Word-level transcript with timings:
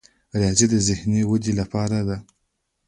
ریاضي 0.39 0.65
د 0.71 0.75
ذهني 0.87 1.21
ودې 1.29 1.53
لپاره 1.59 1.97
ده. 2.07 2.17